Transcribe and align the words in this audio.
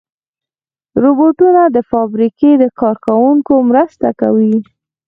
روبوټونه 1.03 1.61
د 1.75 1.77
فابریکې 1.89 2.51
د 2.57 2.63
کار 2.79 2.95
کوونکو 3.05 3.53
مرسته 3.69 4.07
کوي. 4.21 4.57